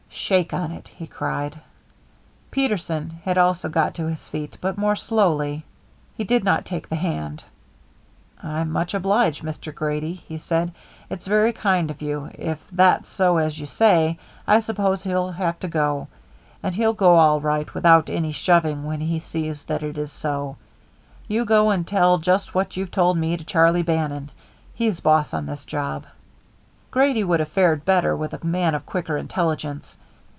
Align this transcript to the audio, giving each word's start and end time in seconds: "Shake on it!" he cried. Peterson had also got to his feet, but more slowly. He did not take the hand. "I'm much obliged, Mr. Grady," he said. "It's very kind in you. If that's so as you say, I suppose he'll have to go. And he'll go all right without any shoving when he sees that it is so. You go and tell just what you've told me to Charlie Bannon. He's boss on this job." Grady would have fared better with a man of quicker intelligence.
"Shake 0.13 0.53
on 0.53 0.71
it!" 0.71 0.87
he 0.87 1.07
cried. 1.07 1.59
Peterson 2.51 3.19
had 3.25 3.37
also 3.37 3.67
got 3.67 3.93
to 3.95 4.07
his 4.07 4.29
feet, 4.29 4.57
but 4.61 4.77
more 4.77 4.95
slowly. 4.95 5.65
He 6.15 6.23
did 6.23 6.45
not 6.45 6.63
take 6.63 6.87
the 6.87 6.95
hand. 6.95 7.43
"I'm 8.41 8.71
much 8.71 8.93
obliged, 8.93 9.43
Mr. 9.43 9.75
Grady," 9.75 10.13
he 10.13 10.37
said. 10.37 10.71
"It's 11.09 11.27
very 11.27 11.51
kind 11.51 11.91
in 11.91 11.97
you. 11.99 12.29
If 12.35 12.59
that's 12.71 13.09
so 13.09 13.37
as 13.37 13.59
you 13.59 13.65
say, 13.65 14.19
I 14.47 14.61
suppose 14.61 15.03
he'll 15.03 15.31
have 15.31 15.59
to 15.61 15.67
go. 15.67 16.07
And 16.63 16.75
he'll 16.75 16.93
go 16.93 17.17
all 17.17 17.41
right 17.41 17.73
without 17.73 18.09
any 18.09 18.31
shoving 18.31 18.85
when 18.85 19.01
he 19.01 19.19
sees 19.19 19.65
that 19.65 19.83
it 19.83 19.97
is 19.97 20.13
so. 20.13 20.55
You 21.27 21.43
go 21.43 21.71
and 21.71 21.85
tell 21.85 22.19
just 22.19 22.55
what 22.55 22.77
you've 22.77 22.91
told 22.91 23.17
me 23.17 23.35
to 23.35 23.43
Charlie 23.43 23.81
Bannon. 23.83 24.31
He's 24.73 25.01
boss 25.01 25.33
on 25.33 25.45
this 25.47 25.65
job." 25.65 26.05
Grady 26.89 27.23
would 27.25 27.39
have 27.41 27.49
fared 27.49 27.83
better 27.85 28.15
with 28.15 28.33
a 28.33 28.45
man 28.45 28.75
of 28.75 28.85
quicker 28.85 29.17
intelligence. 29.17 29.97